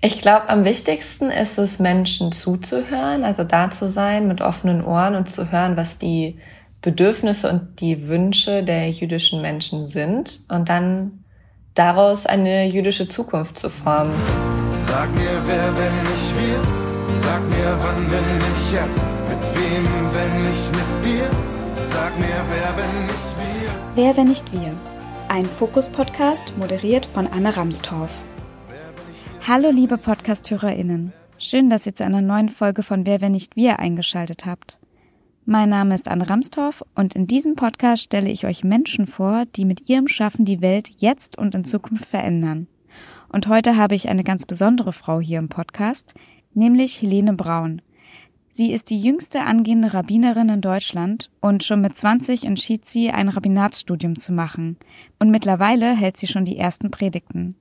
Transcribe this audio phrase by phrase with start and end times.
[0.00, 5.16] Ich glaube, am wichtigsten ist es, Menschen zuzuhören, also da zu sein mit offenen Ohren
[5.16, 6.38] und zu hören, was die
[6.82, 11.24] Bedürfnisse und die Wünsche der jüdischen Menschen sind und dann
[11.74, 14.14] daraus eine jüdische Zukunft zu formen.
[14.78, 17.16] Sag mir, wer, wenn nicht wir?
[17.16, 19.04] Sag mir, wann, wenn nicht jetzt?
[19.28, 19.84] Mit wem,
[20.14, 21.30] wenn nicht mit dir?
[21.82, 23.70] Sag mir, wer, wenn nicht wir?
[23.96, 24.72] Wer, wenn nicht wir?
[25.26, 28.12] Ein Fokus-Podcast moderiert von Anne Ramstorff.
[29.48, 31.14] Hallo liebe Podcast-HörerInnen.
[31.38, 34.78] Schön, dass ihr zu einer neuen Folge von Wer, wenn nicht wir eingeschaltet habt.
[35.46, 39.64] Mein Name ist Anne Ramstorff und in diesem Podcast stelle ich euch Menschen vor, die
[39.64, 42.66] mit ihrem Schaffen die Welt jetzt und in Zukunft verändern.
[43.30, 46.12] Und heute habe ich eine ganz besondere Frau hier im Podcast,
[46.52, 47.80] nämlich Helene Braun.
[48.50, 53.30] Sie ist die jüngste angehende Rabbinerin in Deutschland und schon mit 20 entschied sie, ein
[53.30, 54.76] Rabbinatsstudium zu machen.
[55.18, 57.54] Und mittlerweile hält sie schon die ersten Predigten.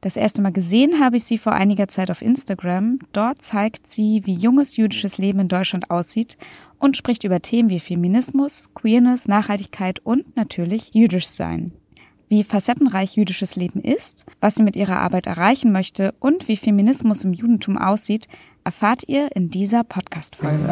[0.00, 2.98] Das erste Mal gesehen habe ich sie vor einiger Zeit auf Instagram.
[3.12, 6.36] Dort zeigt sie, wie junges jüdisches Leben in Deutschland aussieht
[6.78, 11.72] und spricht über Themen wie Feminismus, Queerness, Nachhaltigkeit und natürlich jüdisch sein.
[12.28, 17.22] Wie facettenreich jüdisches Leben ist, was sie mit ihrer Arbeit erreichen möchte und wie Feminismus
[17.22, 18.26] im Judentum aussieht,
[18.64, 20.64] erfahrt ihr in dieser Podcast-Folge.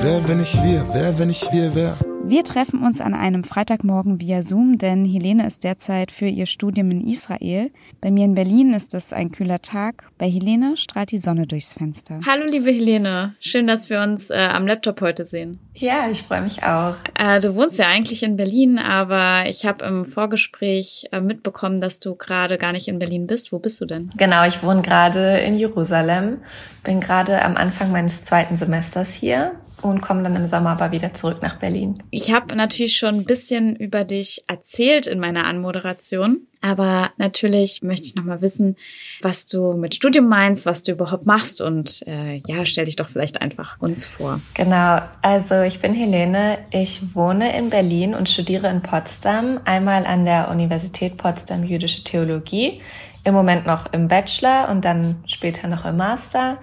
[0.00, 0.86] Wer, wenn nicht wir?
[0.92, 2.13] Wer, wenn nicht wir, wer?
[2.26, 6.90] Wir treffen uns an einem Freitagmorgen via Zoom, denn Helene ist derzeit für ihr Studium
[6.90, 7.70] in Israel.
[8.00, 10.08] Bei mir in Berlin ist es ein kühler Tag.
[10.16, 12.20] Bei Helene strahlt die Sonne durchs Fenster.
[12.26, 15.58] Hallo liebe Helene, schön, dass wir uns äh, am Laptop heute sehen.
[15.74, 16.96] Ja, ich freue mich auch.
[17.14, 22.00] Äh, du wohnst ja eigentlich in Berlin, aber ich habe im Vorgespräch äh, mitbekommen, dass
[22.00, 23.52] du gerade gar nicht in Berlin bist.
[23.52, 24.10] Wo bist du denn?
[24.16, 26.38] Genau, ich wohne gerade in Jerusalem,
[26.84, 29.52] bin gerade am Anfang meines zweiten Semesters hier
[29.84, 32.02] und komme dann im Sommer aber wieder zurück nach Berlin.
[32.10, 38.06] Ich habe natürlich schon ein bisschen über dich erzählt in meiner Anmoderation, aber natürlich möchte
[38.06, 38.76] ich noch mal wissen,
[39.20, 43.10] was du mit Studium meinst, was du überhaupt machst und äh, ja, stell dich doch
[43.10, 44.40] vielleicht einfach uns vor.
[44.54, 50.24] Genau, also ich bin Helene, ich wohne in Berlin und studiere in Potsdam, einmal an
[50.24, 52.80] der Universität Potsdam Jüdische Theologie,
[53.24, 56.58] im Moment noch im Bachelor und dann später noch im Master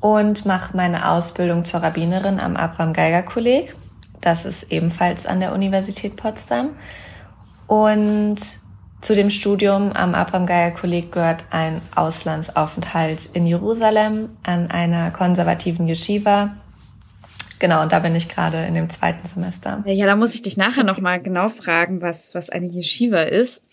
[0.00, 3.76] und mache meine Ausbildung zur Rabbinerin am Abraham Geiger Kolleg.
[4.20, 6.70] Das ist ebenfalls an der Universität Potsdam.
[7.66, 8.38] Und
[9.00, 15.88] zu dem Studium am Abraham Geiger Kolleg gehört ein Auslandsaufenthalt in Jerusalem an einer konservativen
[15.88, 16.56] Yeshiva.
[17.58, 19.82] Genau, und da bin ich gerade in dem zweiten Semester.
[19.86, 23.68] Ja, da muss ich dich nachher nochmal genau fragen, was, was eine Yeshiva ist.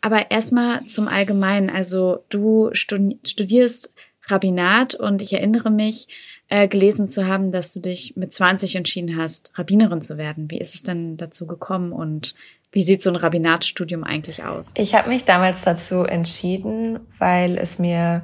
[0.00, 1.68] Aber erstmal zum Allgemeinen.
[1.68, 3.94] Also du studierst
[4.26, 6.08] Rabbinat und ich erinnere mich,
[6.48, 10.50] äh, gelesen zu haben, dass du dich mit 20 entschieden hast, Rabbinerin zu werden.
[10.50, 12.34] Wie ist es denn dazu gekommen und
[12.72, 14.74] wie sieht so ein Rabbinatstudium eigentlich aus?
[14.76, 18.22] Ich habe mich damals dazu entschieden, weil es mir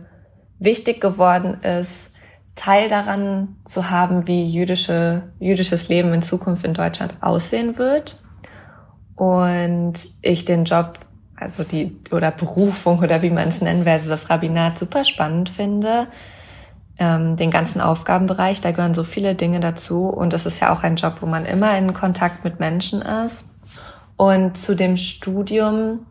[0.58, 2.12] wichtig geworden ist,
[2.54, 8.22] Teil daran zu haben, wie jüdische, jüdisches Leben in Zukunft in Deutschland aussehen wird.
[9.16, 10.98] Und ich den Job
[11.42, 15.48] also die oder Berufung oder wie man es nennen will, also das Rabbinat super spannend
[15.48, 16.06] finde.
[16.98, 20.82] Ähm, den ganzen Aufgabenbereich, da gehören so viele Dinge dazu und es ist ja auch
[20.82, 23.46] ein Job, wo man immer in Kontakt mit Menschen ist.
[24.16, 26.06] Und zu dem Studium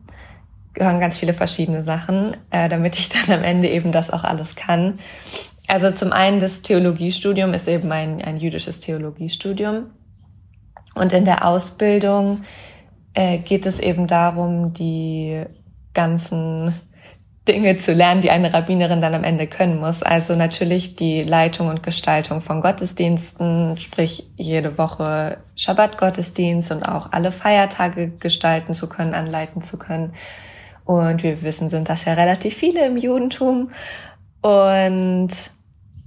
[0.73, 4.55] gehören ganz viele verschiedene Sachen, äh, damit ich dann am Ende eben das auch alles
[4.55, 4.99] kann.
[5.67, 9.85] Also zum einen das Theologiestudium ist eben ein, ein jüdisches Theologiestudium.
[10.95, 12.41] Und in der Ausbildung
[13.13, 15.43] äh, geht es eben darum, die
[15.93, 16.73] ganzen
[17.47, 20.03] Dinge zu lernen, die eine Rabbinerin dann am Ende können muss.
[20.03, 27.31] Also natürlich die Leitung und Gestaltung von Gottesdiensten, sprich jede Woche Schabbat-Gottesdienst und auch alle
[27.31, 30.13] Feiertage gestalten zu können, anleiten zu können.
[30.85, 33.71] Und wir wissen, sind das ja relativ viele im Judentum.
[34.41, 35.29] Und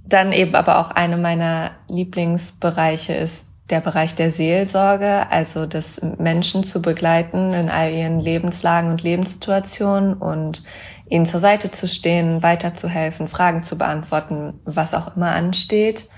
[0.05, 6.63] dann eben aber auch eine meiner Lieblingsbereiche ist der Bereich der Seelsorge, also das Menschen
[6.63, 10.63] zu begleiten in all ihren Lebenslagen und Lebenssituationen und
[11.09, 16.09] ihnen zur Seite zu stehen, weiterzuhelfen, Fragen zu beantworten, was auch immer ansteht.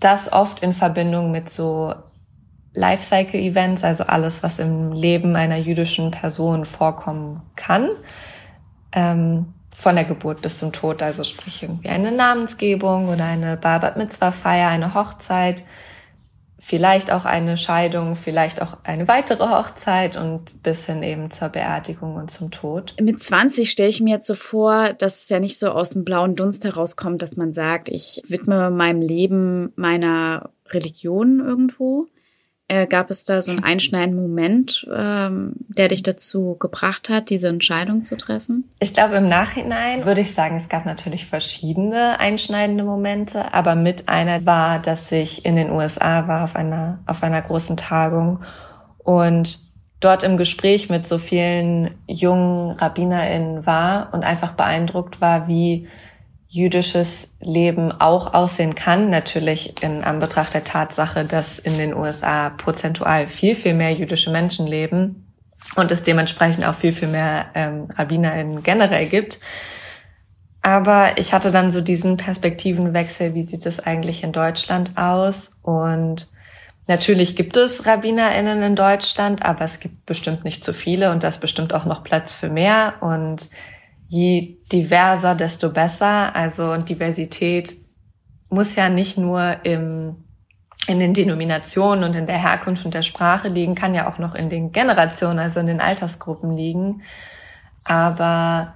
[0.00, 1.94] Das oft in Verbindung mit so
[2.72, 7.90] Lifecycle-Events, also alles, was im Leben einer jüdischen Person vorkommen kann.
[8.92, 13.96] Ähm, von der Geburt bis zum Tod, also sprich irgendwie eine Namensgebung oder eine Barbat
[13.96, 15.62] Mitzvah Feier, eine Hochzeit,
[16.58, 22.16] vielleicht auch eine Scheidung, vielleicht auch eine weitere Hochzeit und bis hin eben zur Beerdigung
[22.16, 22.94] und zum Tod.
[23.00, 26.04] Mit 20 stelle ich mir jetzt so vor, dass es ja nicht so aus dem
[26.04, 32.06] blauen Dunst herauskommt, dass man sagt, ich widme meinem Leben meiner Religion irgendwo.
[32.68, 37.48] Äh, gab es da so einen einschneidenden Moment, ähm, der dich dazu gebracht hat, diese
[37.48, 38.70] Entscheidung zu treffen?
[38.78, 44.08] Ich glaube, im Nachhinein würde ich sagen, es gab natürlich verschiedene einschneidende Momente, aber mit
[44.08, 48.40] einer war, dass ich in den USA war auf einer, auf einer großen Tagung
[48.98, 49.60] und
[50.00, 55.88] dort im Gespräch mit so vielen jungen RabbinerInnen war und einfach beeindruckt war, wie
[56.48, 59.10] jüdisches Leben auch aussehen kann.
[59.10, 64.66] Natürlich in Anbetracht der Tatsache, dass in den USA prozentual viel, viel mehr jüdische Menschen
[64.66, 65.26] leben
[65.76, 69.40] und es dementsprechend auch viel, viel mehr ähm, RabbinerInnen generell gibt.
[70.62, 75.58] Aber ich hatte dann so diesen Perspektivenwechsel, wie sieht es eigentlich in Deutschland aus?
[75.62, 76.30] Und
[76.86, 81.28] natürlich gibt es RabbinerInnen in Deutschland, aber es gibt bestimmt nicht zu viele und da
[81.28, 82.94] ist bestimmt auch noch Platz für mehr.
[83.00, 83.50] Und
[84.08, 86.34] je diverser, desto besser.
[86.34, 87.74] Also und Diversität
[88.48, 90.24] muss ja nicht nur im,
[90.86, 94.34] in den Denominationen und in der Herkunft und der Sprache liegen, kann ja auch noch
[94.34, 97.02] in den Generationen, also in den Altersgruppen liegen.
[97.84, 98.74] Aber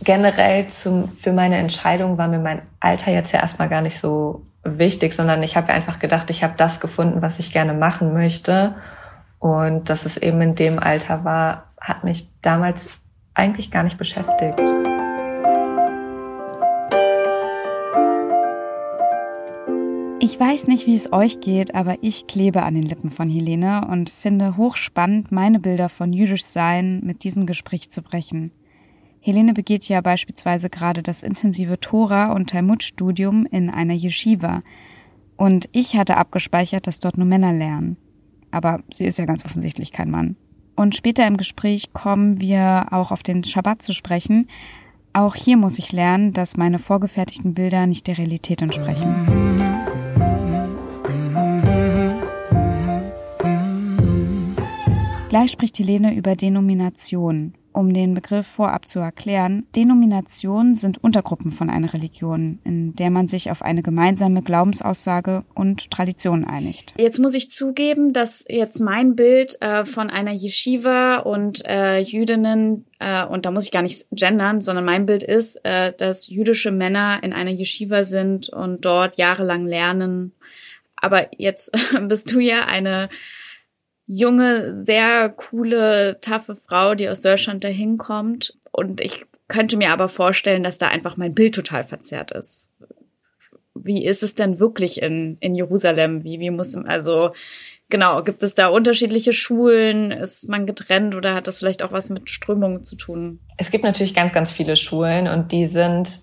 [0.00, 4.46] generell zum, für meine Entscheidung war mir mein Alter jetzt ja erstmal gar nicht so
[4.62, 8.76] wichtig, sondern ich habe einfach gedacht, ich habe das gefunden, was ich gerne machen möchte.
[9.40, 12.90] Und dass es eben in dem Alter war, hat mich damals
[13.38, 14.58] eigentlich gar nicht beschäftigt.
[20.20, 23.86] Ich weiß nicht, wie es euch geht, aber ich klebe an den Lippen von Helene
[23.88, 28.50] und finde hochspannend, meine Bilder von jüdisch sein mit diesem Gespräch zu brechen.
[29.20, 34.62] Helene begeht ja beispielsweise gerade das intensive Tora- und Talmud-Studium in einer Yeshiva.
[35.36, 37.96] Und ich hatte abgespeichert, dass dort nur Männer lernen.
[38.50, 40.36] Aber sie ist ja ganz offensichtlich kein Mann.
[40.78, 44.48] Und später im Gespräch kommen wir auch auf den Schabbat zu sprechen.
[45.12, 49.12] Auch hier muss ich lernen, dass meine vorgefertigten Bilder nicht der Realität entsprechen.
[55.28, 61.70] Gleich spricht Helene über Denomination um den Begriff vorab zu erklären, Denominationen sind Untergruppen von
[61.70, 66.92] einer Religion, in der man sich auf eine gemeinsame Glaubensaussage und Tradition einigt.
[66.98, 72.84] Jetzt muss ich zugeben, dass jetzt mein Bild äh, von einer Yeshiva und äh, Jüdinnen,
[72.98, 76.72] äh, und da muss ich gar nicht gendern, sondern mein Bild ist, äh, dass jüdische
[76.72, 80.32] Männer in einer Yeshiva sind und dort jahrelang lernen.
[80.96, 81.70] Aber jetzt
[82.08, 83.08] bist du ja eine
[84.08, 88.56] junge, sehr coole, taffe Frau, die aus Deutschland dahin kommt.
[88.72, 92.70] Und ich könnte mir aber vorstellen, dass da einfach mein Bild total verzerrt ist.
[93.74, 96.24] Wie ist es denn wirklich in, in Jerusalem?
[96.24, 97.32] Wie, wie muss, also,
[97.90, 100.10] genau, gibt es da unterschiedliche Schulen?
[100.10, 103.40] Ist man getrennt oder hat das vielleicht auch was mit Strömungen zu tun?
[103.58, 106.20] Es gibt natürlich ganz, ganz viele Schulen und die sind,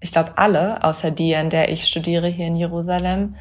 [0.00, 3.36] ich glaube, alle, außer die, an der ich studiere hier in Jerusalem,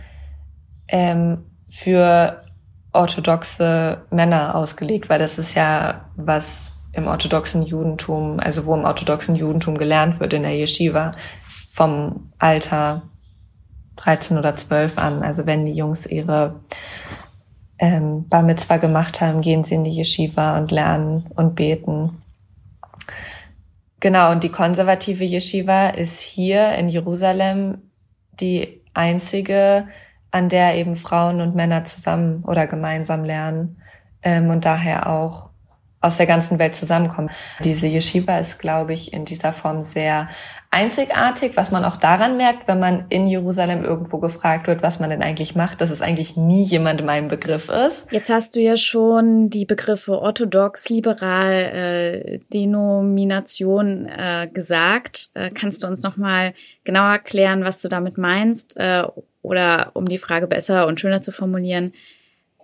[0.87, 2.43] ähm, für
[2.93, 9.35] orthodoxe Männer ausgelegt, weil das ist ja was im orthodoxen Judentum, also wo im orthodoxen
[9.35, 11.11] Judentum gelernt wird in der Yeshiva
[11.71, 13.03] vom Alter
[13.95, 15.23] 13 oder 12 an.
[15.23, 16.59] Also wenn die Jungs ihre
[17.79, 22.21] ähm, Bar Mitzvah gemacht haben, gehen sie in die Yeshiva und lernen und beten.
[24.01, 27.77] Genau, und die konservative Yeshiva ist hier in Jerusalem
[28.33, 29.87] die einzige
[30.31, 33.81] an der eben Frauen und Männer zusammen oder gemeinsam lernen
[34.23, 35.51] ähm, und daher auch
[36.01, 37.29] aus der ganzen Welt zusammenkommen.
[37.63, 40.29] Diese Yeshiva ist, glaube ich, in dieser Form sehr
[40.71, 45.09] einzigartig, was man auch daran merkt, wenn man in Jerusalem irgendwo gefragt wird, was man
[45.09, 48.09] denn eigentlich macht, dass es eigentlich nie jemand mein Begriff ist.
[48.11, 55.29] Jetzt hast du ja schon die Begriffe orthodox, liberal, äh, Denomination äh, gesagt.
[55.33, 56.53] Äh, kannst du uns noch mal
[56.85, 58.77] genauer erklären, was du damit meinst?
[58.77, 59.03] Äh,
[59.41, 61.93] oder um die Frage besser und schöner zu formulieren,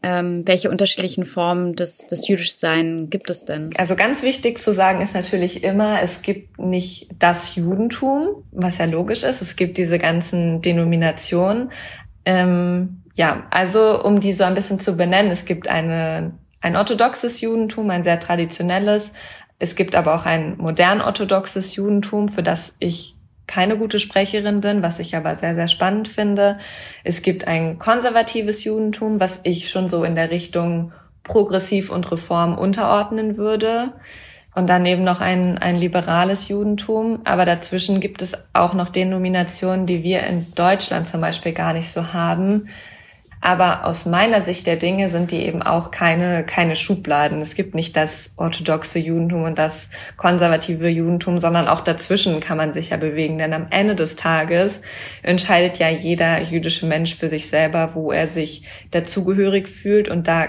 [0.03, 3.71] ähm, welche unterschiedlichen Formen des, des Jüdischsein gibt es denn?
[3.77, 8.85] Also ganz wichtig zu sagen ist natürlich immer, es gibt nicht das Judentum, was ja
[8.85, 9.41] logisch ist.
[9.41, 11.71] Es gibt diese ganzen Denominationen.
[12.25, 17.41] Ähm, ja, also um die so ein bisschen zu benennen, es gibt eine, ein orthodoxes
[17.41, 19.13] Judentum, ein sehr traditionelles.
[19.57, 23.16] Es gibt aber auch ein modern orthodoxes Judentum, für das ich
[23.47, 26.59] keine gute Sprecherin bin, was ich aber sehr, sehr spannend finde.
[27.03, 30.91] Es gibt ein konservatives Judentum, was ich schon so in der Richtung
[31.23, 33.93] progressiv und Reform unterordnen würde.
[34.53, 37.21] Und daneben noch ein, ein liberales Judentum.
[37.25, 41.89] Aber dazwischen gibt es auch noch Denominationen, die wir in Deutschland zum Beispiel gar nicht
[41.89, 42.67] so haben.
[43.39, 47.41] Aber aus meiner Sicht der Dinge sind die eben auch keine, keine Schubladen.
[47.41, 52.73] Es gibt nicht das orthodoxe Judentum und das konservative Judentum, sondern auch dazwischen kann man
[52.73, 53.37] sich ja bewegen.
[53.37, 54.81] Denn am Ende des Tages
[55.21, 60.09] entscheidet ja jeder jüdische Mensch für sich selber, wo er sich dazugehörig fühlt.
[60.09, 60.47] Und da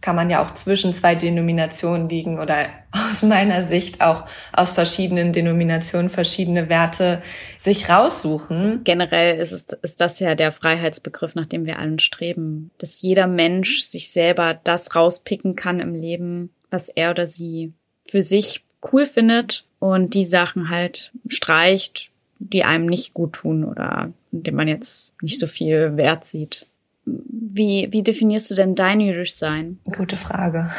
[0.00, 5.32] kann man ja auch zwischen zwei Denominationen liegen oder aus meiner Sicht auch aus verschiedenen
[5.32, 7.22] Denominationen verschiedene Werte
[7.60, 8.82] sich raussuchen.
[8.84, 13.26] Generell ist, es, ist das ja der Freiheitsbegriff, nach dem wir allen streben, dass jeder
[13.26, 17.72] Mensch sich selber das rauspicken kann im Leben, was er oder sie
[18.08, 24.12] für sich cool findet und die Sachen halt streicht, die einem nicht gut tun oder
[24.30, 26.66] dem man jetzt nicht so viel Wert sieht.
[27.06, 29.78] Wie, wie definierst du denn dein jüdisch Sein?
[29.96, 30.70] Gute Frage.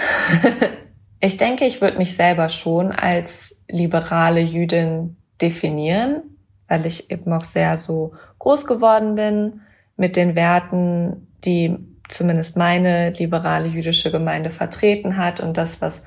[1.20, 6.24] ich denke, ich würde mich selber schon als liberale Jüdin definieren,
[6.68, 9.62] weil ich eben auch sehr so groß geworden bin
[9.98, 11.78] mit den Werten, die
[12.10, 16.06] zumindest meine liberale jüdische Gemeinde vertreten hat und das, was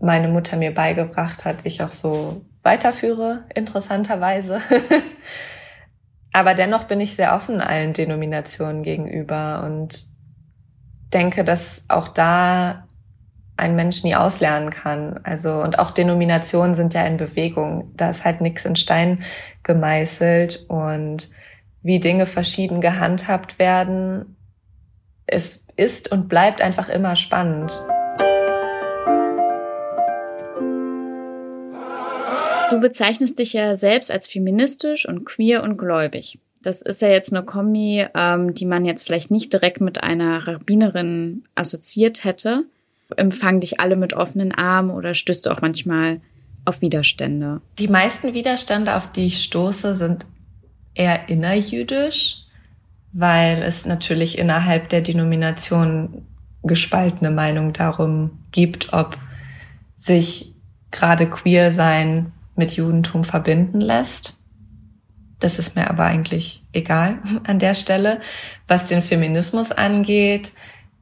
[0.00, 4.60] meine Mutter mir beigebracht hat, ich auch so weiterführe, interessanterweise.
[6.32, 10.06] Aber dennoch bin ich sehr offen allen Denominationen gegenüber und
[11.12, 12.84] denke, dass auch da
[13.56, 15.20] ein Mensch nie auslernen kann.
[15.24, 17.92] Also, und auch Denominationen sind ja in Bewegung.
[17.96, 19.24] Da ist halt nichts in Stein
[19.62, 21.30] gemeißelt und
[21.82, 24.36] wie Dinge verschieden gehandhabt werden,
[25.26, 27.72] es ist und bleibt einfach immer spannend.
[32.70, 36.38] Du bezeichnest dich ja selbst als feministisch und queer und gläubig.
[36.62, 40.46] Das ist ja jetzt eine Kombi, ähm, die man jetzt vielleicht nicht direkt mit einer
[40.46, 42.64] Rabbinerin assoziiert hätte.
[43.16, 46.20] Empfangen dich alle mit offenen Armen oder stößt du auch manchmal
[46.64, 47.62] auf Widerstände?
[47.78, 50.26] Die meisten Widerstände, auf die ich stoße, sind
[50.94, 52.42] eher innerjüdisch,
[53.12, 56.26] weil es natürlich innerhalb der Denomination
[56.64, 59.16] gespaltene Meinung darum gibt, ob
[59.96, 60.54] sich
[60.90, 64.36] gerade queer sein mit Judentum verbinden lässt.
[65.40, 68.20] Das ist mir aber eigentlich egal an der Stelle.
[68.66, 70.52] Was den Feminismus angeht,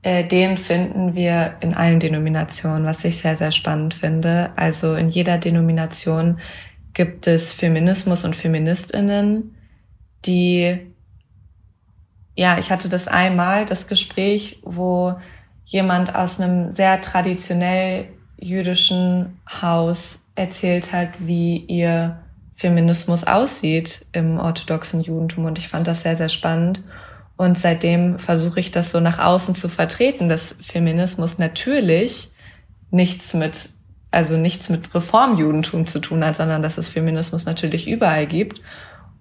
[0.02, 4.52] äh, den finden wir in allen Denominationen, was ich sehr, sehr spannend finde.
[4.56, 6.38] Also in jeder Denomination
[6.92, 9.56] gibt es Feminismus und Feministinnen,
[10.24, 10.78] die,
[12.34, 15.16] ja, ich hatte das einmal, das Gespräch, wo
[15.64, 18.08] jemand aus einem sehr traditionell
[18.38, 22.22] jüdischen Haus erzählt hat, wie ihr
[22.54, 25.44] Feminismus aussieht im orthodoxen Judentum.
[25.46, 26.80] Und ich fand das sehr, sehr spannend.
[27.36, 32.30] Und seitdem versuche ich das so nach außen zu vertreten, dass Feminismus natürlich
[32.90, 33.70] nichts mit,
[34.10, 38.60] also nichts mit Reformjudentum zu tun hat, sondern dass es Feminismus natürlich überall gibt.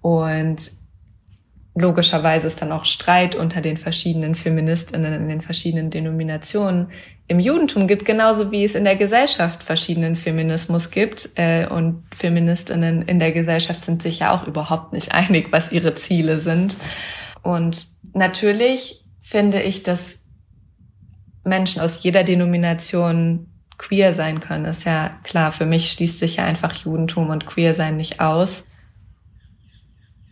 [0.00, 0.72] Und
[1.74, 6.88] logischerweise ist dann auch Streit unter den verschiedenen Feministinnen in den verschiedenen Denominationen
[7.28, 11.30] im Judentum gibt, genauso wie es in der Gesellschaft verschiedenen Feminismus gibt.
[11.34, 15.94] Äh, und Feministinnen in der Gesellschaft sind sich ja auch überhaupt nicht einig, was ihre
[15.94, 16.76] Ziele sind.
[17.42, 20.22] Und natürlich finde ich, dass
[21.44, 24.64] Menschen aus jeder Denomination queer sein können.
[24.64, 28.66] Ist ja klar, für mich schließt sich ja einfach Judentum und queer sein nicht aus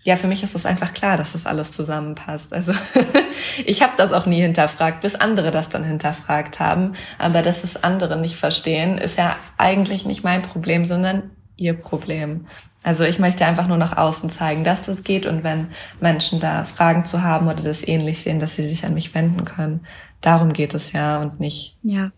[0.05, 2.53] ja, für mich ist es einfach klar, dass das alles zusammenpasst.
[2.53, 2.75] Also
[3.65, 6.93] ich habe das auch nie hinterfragt, bis andere das dann hinterfragt haben.
[7.19, 12.47] Aber dass es andere nicht verstehen, ist ja eigentlich nicht mein Problem, sondern ihr Problem.
[12.83, 15.69] Also ich möchte einfach nur nach außen zeigen, dass das geht und wenn
[16.01, 19.47] Menschen da Fragen zu haben oder das ähnlich sehen, dass sie sich an mich wenden
[19.47, 19.87] können.
[20.21, 21.79] Darum geht es ja und nicht.
[21.83, 22.13] Ja.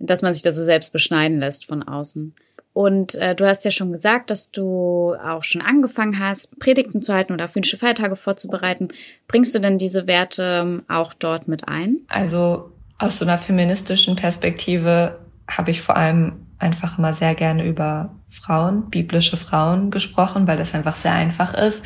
[0.00, 2.34] Dass man sich da so selbst beschneiden lässt von außen.
[2.76, 7.14] Und äh, du hast ja schon gesagt, dass du auch schon angefangen hast, Predigten zu
[7.14, 8.88] halten oder auf Feiertage vorzubereiten.
[9.28, 12.00] Bringst du denn diese Werte ähm, auch dort mit ein?
[12.08, 18.10] Also aus so einer feministischen Perspektive habe ich vor allem einfach immer sehr gerne über
[18.28, 21.82] Frauen, biblische Frauen gesprochen, weil das einfach sehr einfach ist.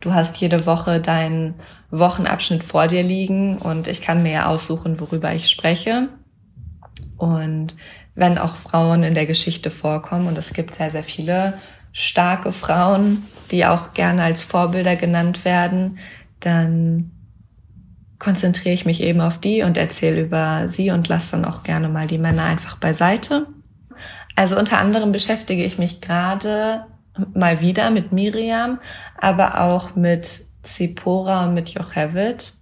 [0.00, 1.56] Du hast jede Woche deinen
[1.90, 6.08] Wochenabschnitt vor dir liegen und ich kann mir ja aussuchen, worüber ich spreche.
[7.18, 7.74] Und
[8.20, 10.28] wenn auch Frauen in der Geschichte vorkommen.
[10.28, 11.54] Und es gibt sehr, sehr viele
[11.92, 15.98] starke Frauen, die auch gerne als Vorbilder genannt werden,
[16.38, 17.12] dann
[18.18, 21.88] konzentriere ich mich eben auf die und erzähle über sie und lasse dann auch gerne
[21.88, 23.46] mal die Männer einfach beiseite.
[24.36, 26.84] Also unter anderem beschäftige ich mich gerade
[27.34, 28.78] mal wieder mit Miriam,
[29.18, 32.52] aber auch mit Zipora und mit Jocheved.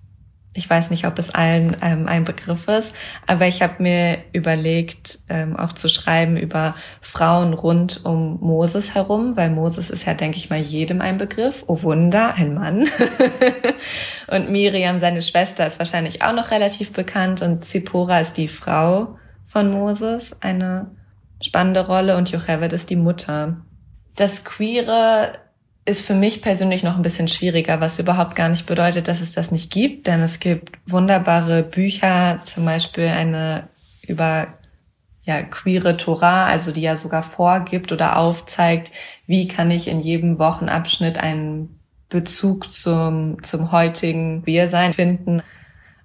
[0.54, 2.92] Ich weiß nicht, ob es allen ähm, ein Begriff ist,
[3.26, 9.36] aber ich habe mir überlegt, ähm, auch zu schreiben über Frauen rund um Moses herum,
[9.36, 11.64] weil Moses ist ja, denke ich mal, jedem ein Begriff.
[11.66, 12.88] Oh Wunder, ein Mann.
[14.26, 19.18] und Miriam, seine Schwester, ist wahrscheinlich auch noch relativ bekannt und Zipporah ist die Frau
[19.46, 20.90] von Moses, eine
[21.42, 23.58] spannende Rolle und Jochebed ist die Mutter.
[24.16, 25.34] Das Queere
[25.88, 29.32] ist für mich persönlich noch ein bisschen schwieriger, was überhaupt gar nicht bedeutet, dass es
[29.32, 33.68] das nicht gibt, denn es gibt wunderbare Bücher, zum Beispiel eine
[34.06, 34.48] über
[35.24, 38.92] ja, queere Torah, also die ja sogar vorgibt oder aufzeigt,
[39.26, 41.80] wie kann ich in jedem Wochenabschnitt einen
[42.10, 45.42] Bezug zum, zum heutigen Wir-Sein finden.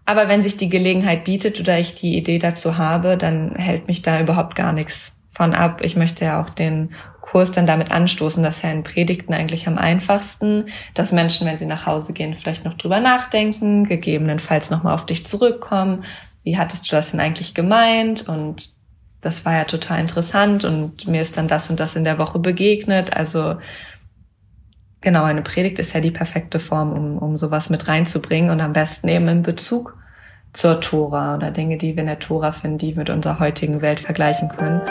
[0.06, 4.02] Aber wenn sich die Gelegenheit bietet oder ich die Idee dazu habe, dann hält mich
[4.02, 5.80] da überhaupt gar nichts von ab.
[5.84, 6.94] Ich möchte ja auch den
[7.34, 11.66] Kurs dann damit anstoßen, dass ja in Predigten eigentlich am einfachsten, dass Menschen, wenn sie
[11.66, 16.04] nach Hause gehen, vielleicht noch drüber nachdenken, gegebenenfalls nochmal auf dich zurückkommen.
[16.44, 18.30] Wie hattest du das denn eigentlich gemeint?
[18.30, 18.72] Und
[19.22, 22.38] das war ja total interessant und mir ist dann das und das in der Woche
[22.38, 23.18] begegnet.
[23.18, 23.56] Also
[25.02, 28.74] genau, eine Predigt ist ja die perfekte Form, um, um sowas mit reinzubringen und am
[28.74, 29.98] besten eben in Bezug
[30.52, 33.82] zur Tora oder Dinge, die wir in der Tora finden, die wir mit unserer heutigen
[33.82, 34.82] Welt vergleichen können.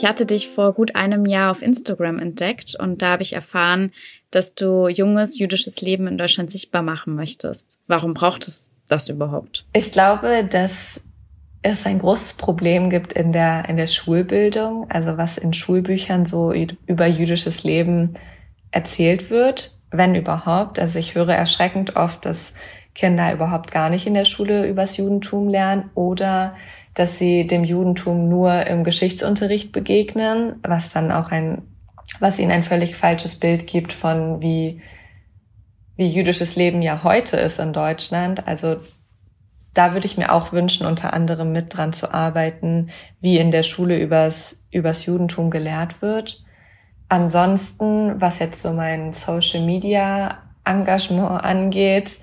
[0.00, 3.92] Ich hatte dich vor gut einem Jahr auf Instagram entdeckt und da habe ich erfahren,
[4.30, 7.82] dass du junges jüdisches Leben in Deutschland sichtbar machen möchtest.
[7.86, 9.66] Warum braucht es das überhaupt?
[9.74, 11.02] Ich glaube, dass
[11.60, 16.54] es ein großes Problem gibt in der, in der Schulbildung, also was in Schulbüchern so
[16.86, 18.14] über jüdisches Leben
[18.70, 20.78] erzählt wird, wenn überhaupt.
[20.78, 22.54] Also ich höre erschreckend oft, dass
[22.94, 26.56] Kinder überhaupt gar nicht in der Schule übers Judentum lernen oder
[26.94, 31.62] dass sie dem Judentum nur im Geschichtsunterricht begegnen, was dann auch ein,
[32.18, 34.82] was ihnen ein völlig falsches Bild gibt von wie,
[35.96, 38.46] wie jüdisches Leben ja heute ist in Deutschland.
[38.46, 38.76] Also
[39.72, 43.62] da würde ich mir auch wünschen, unter anderem mit dran zu arbeiten, wie in der
[43.62, 46.42] Schule übers, übers Judentum gelehrt wird.
[47.08, 52.18] Ansonsten, was jetzt so mein Social Media Engagement angeht,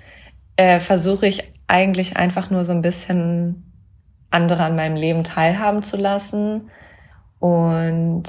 [0.56, 3.67] äh, versuche ich eigentlich einfach nur so ein bisschen
[4.30, 6.70] andere an meinem Leben teilhaben zu lassen.
[7.38, 8.24] Und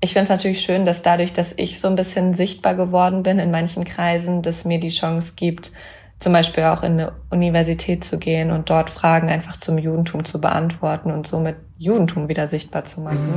[0.00, 3.38] ich finde es natürlich schön, dass dadurch, dass ich so ein bisschen sichtbar geworden bin
[3.38, 5.72] in manchen Kreisen, dass mir die Chance gibt,
[6.18, 10.40] zum Beispiel auch in eine Universität zu gehen und dort Fragen einfach zum Judentum zu
[10.40, 13.34] beantworten und somit Judentum wieder sichtbar zu machen.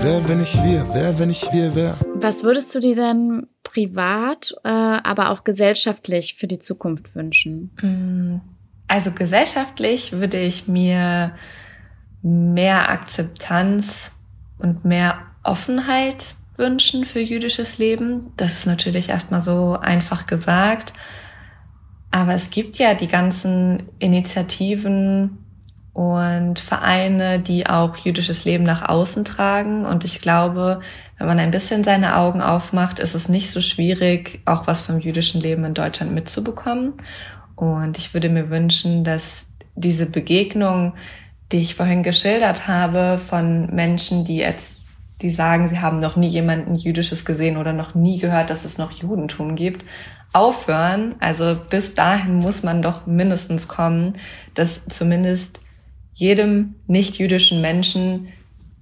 [0.00, 0.86] Wer, wenn ich wir?
[0.92, 1.96] Wer, wenn ich wir, wer?
[2.14, 7.70] Was würdest du dir denn privat, äh, aber auch gesellschaftlich für die Zukunft wünschen?
[8.92, 11.32] Also gesellschaftlich würde ich mir
[12.20, 14.20] mehr Akzeptanz
[14.58, 18.34] und mehr Offenheit wünschen für jüdisches Leben.
[18.36, 20.92] Das ist natürlich erstmal so einfach gesagt.
[22.10, 25.38] Aber es gibt ja die ganzen Initiativen
[25.94, 29.86] und Vereine, die auch jüdisches Leben nach außen tragen.
[29.86, 30.82] Und ich glaube,
[31.16, 35.00] wenn man ein bisschen seine Augen aufmacht, ist es nicht so schwierig, auch was vom
[35.00, 36.92] jüdischen Leben in Deutschland mitzubekommen.
[37.62, 40.94] Und ich würde mir wünschen, dass diese Begegnung,
[41.52, 44.88] die ich vorhin geschildert habe, von Menschen, die jetzt,
[45.20, 48.78] die sagen, sie haben noch nie jemanden Jüdisches gesehen oder noch nie gehört, dass es
[48.78, 49.84] noch Judentum gibt,
[50.32, 51.14] aufhören.
[51.20, 54.16] Also bis dahin muss man doch mindestens kommen,
[54.54, 55.60] dass zumindest
[56.14, 58.30] jedem nicht-jüdischen Menschen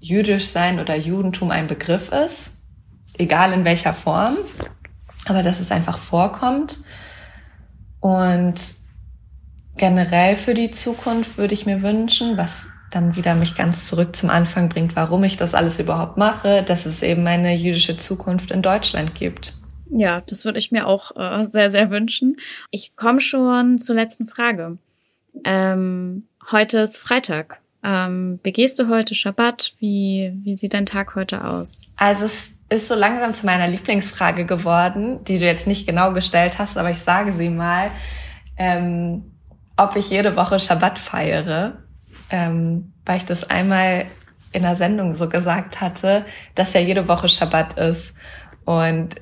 [0.01, 2.57] jüdisch sein oder Judentum ein Begriff ist,
[3.19, 4.39] egal in welcher Form,
[5.27, 6.79] aber dass es einfach vorkommt
[8.01, 8.55] und
[9.77, 14.31] generell für die Zukunft würde ich mir wünschen, was dann wieder mich ganz zurück zum
[14.31, 18.63] Anfang bringt, warum ich das alles überhaupt mache, dass es eben eine jüdische Zukunft in
[18.63, 19.55] Deutschland gibt.
[19.91, 22.37] Ja, das würde ich mir auch äh, sehr, sehr wünschen.
[22.71, 24.79] Ich komme schon zur letzten Frage.
[25.45, 27.61] Ähm, heute ist Freitag.
[27.83, 29.75] Ähm, begehst du heute Schabbat?
[29.79, 31.87] Wie, wie sieht dein Tag heute aus?
[31.97, 36.59] Also es ist so langsam zu meiner Lieblingsfrage geworden, die du jetzt nicht genau gestellt
[36.59, 37.91] hast, aber ich sage sie mal,
[38.57, 39.33] ähm,
[39.77, 41.79] ob ich jede Woche Schabbat feiere,
[42.31, 44.07] ähm, weil ich das einmal
[44.53, 48.15] in der Sendung so gesagt hatte, dass ja jede Woche Schabbat ist.
[48.65, 49.17] Und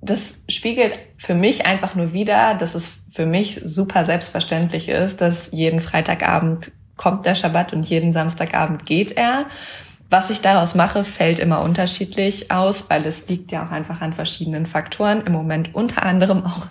[0.00, 5.50] das spiegelt für mich einfach nur wieder, dass es für mich super selbstverständlich ist, dass
[5.52, 9.46] jeden Freitagabend kommt der Schabbat und jeden Samstagabend geht er.
[10.10, 14.14] Was ich daraus mache, fällt immer unterschiedlich aus, weil es liegt ja auch einfach an
[14.14, 15.26] verschiedenen Faktoren.
[15.26, 16.66] Im Moment unter anderem auch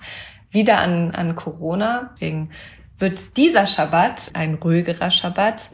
[0.50, 2.10] wieder an, an Corona.
[2.14, 2.50] Deswegen
[2.98, 5.70] wird dieser Schabbat ein ruhigerer Schabbat.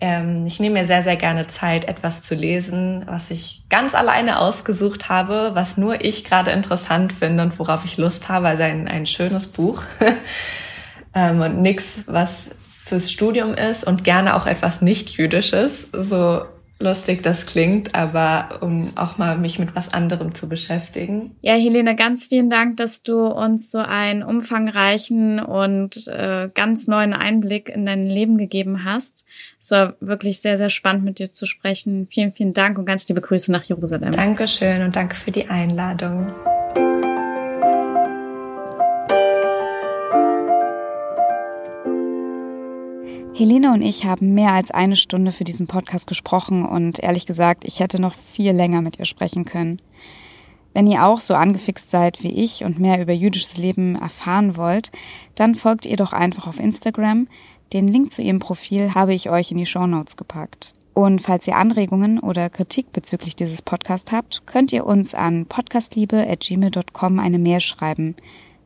[0.00, 4.38] Ähm, ich nehme mir sehr, sehr gerne Zeit, etwas zu lesen, was ich ganz alleine
[4.38, 8.48] ausgesucht habe, was nur ich gerade interessant finde und worauf ich Lust habe.
[8.48, 9.82] Also ein, ein schönes Buch.
[11.14, 15.90] ähm, und nichts, was fürs Studium ist und gerne auch etwas nicht-jüdisches.
[15.92, 16.44] So
[16.78, 21.36] lustig das klingt, aber um auch mal mich mit was anderem zu beschäftigen.
[21.40, 27.14] Ja, Helene, ganz vielen Dank, dass du uns so einen umfangreichen und äh, ganz neuen
[27.14, 29.26] Einblick in dein Leben gegeben hast.
[29.62, 32.08] Es war wirklich sehr, sehr spannend, mit dir zu sprechen.
[32.10, 34.12] Vielen, vielen Dank und ganz liebe Grüße nach Jerusalem.
[34.12, 36.32] Dankeschön und danke für die Einladung.
[43.36, 47.64] Helene und ich haben mehr als eine Stunde für diesen Podcast gesprochen und ehrlich gesagt,
[47.64, 49.82] ich hätte noch viel länger mit ihr sprechen können.
[50.72, 54.92] Wenn ihr auch so angefixt seid wie ich und mehr über jüdisches Leben erfahren wollt,
[55.34, 57.26] dann folgt ihr doch einfach auf Instagram.
[57.72, 60.72] Den Link zu ihrem Profil habe ich euch in die Show Notes gepackt.
[60.94, 67.18] Und falls ihr Anregungen oder Kritik bezüglich dieses Podcasts habt, könnt ihr uns an podcastliebe.gmail.com
[67.18, 68.14] eine Mail schreiben.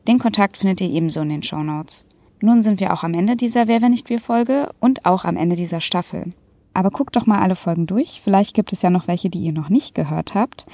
[0.07, 2.05] Den Kontakt findet ihr ebenso in den Show Notes.
[2.41, 5.35] Nun sind wir auch am Ende dieser Wer, wenn nicht wir Folge und auch am
[5.35, 6.31] Ende dieser Staffel.
[6.73, 8.21] Aber guckt doch mal alle Folgen durch.
[8.23, 10.65] Vielleicht gibt es ja noch welche, die ihr noch nicht gehört habt.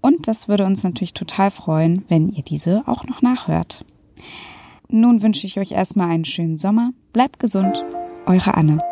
[0.00, 3.84] Und das würde uns natürlich total freuen, wenn ihr diese auch noch nachhört.
[4.88, 6.92] Nun wünsche ich euch erstmal einen schönen Sommer.
[7.12, 7.84] Bleibt gesund.
[8.26, 8.89] Eure Anne.